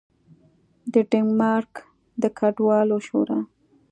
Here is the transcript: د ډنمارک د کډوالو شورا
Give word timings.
د 0.93 0.95
ډنمارک 1.09 1.73
د 2.21 2.23
کډوالو 2.37 2.97
شورا 3.07 3.39